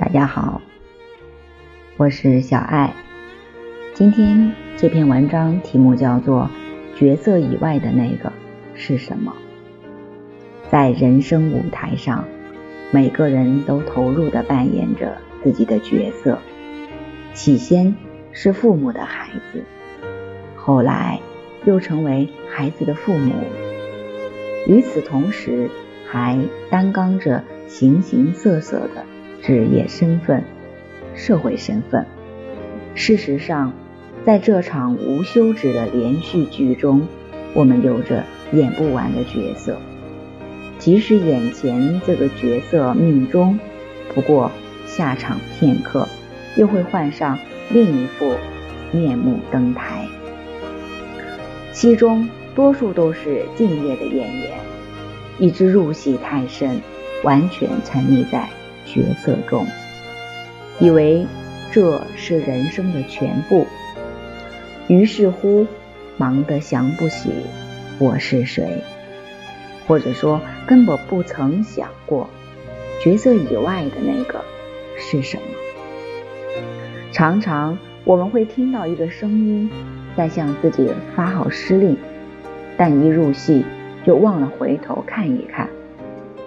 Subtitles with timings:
[0.00, 0.62] 大家好，
[1.96, 2.94] 我是小爱。
[3.94, 6.48] 今天这篇文章题目叫做
[6.98, 8.32] 《角色以外的那个
[8.76, 9.34] 是什么》。
[10.70, 12.24] 在人生舞台上，
[12.92, 16.38] 每个人都投入的扮演着自己的角色。
[17.34, 17.96] 起先
[18.30, 19.64] 是父母的孩子，
[20.54, 21.18] 后来
[21.64, 23.32] 又成为孩子的父母。
[24.68, 25.68] 与此同时，
[26.06, 26.38] 还
[26.70, 29.04] 担当着形形色色的
[29.42, 30.44] 职业身份、
[31.14, 32.06] 社会身份。
[32.94, 33.72] 事实上，
[34.24, 37.06] 在这场无休止的连续剧中，
[37.54, 39.76] 我们有着演不完的角色。
[40.78, 43.58] 即使眼前这个角色命中，
[44.14, 44.50] 不过
[44.86, 46.08] 下场片刻，
[46.56, 47.38] 又会换上
[47.70, 48.32] 另一副
[48.92, 50.06] 面目登台。
[51.72, 54.50] 其中多数都是敬业的演员。
[55.38, 56.80] 一直入戏太深，
[57.22, 58.48] 完全沉溺在
[58.92, 59.66] 角色中，
[60.80, 61.26] 以为
[61.70, 63.66] 这是人生的全部。
[64.88, 65.66] 于是乎，
[66.16, 67.30] 忙得想不起
[67.98, 68.82] 我是谁，
[69.86, 72.28] 或者说根本不曾想过
[73.02, 74.44] 角色以外的那个
[74.96, 75.42] 是什么。
[77.12, 79.70] 常常我们会听到一个声音
[80.16, 81.96] 在向自己发号施令，
[82.76, 83.64] 但一入戏。
[84.06, 85.68] 就忘了回头看一看，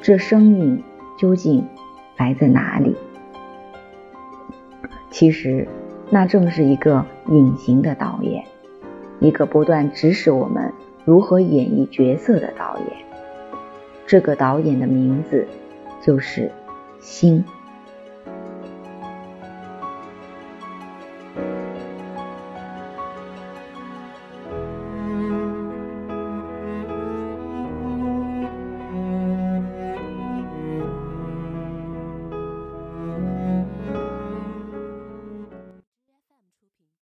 [0.00, 0.82] 这声音
[1.18, 1.66] 究竟
[2.22, 2.94] 来自哪里？
[5.10, 5.66] 其实，
[6.08, 8.44] 那正是一个隐形的导演，
[9.18, 10.72] 一个不断指使我们
[11.04, 12.86] 如何演绎角色的导演。
[14.06, 15.48] 这个导演的名字
[16.00, 16.52] 就是
[17.00, 17.44] 心。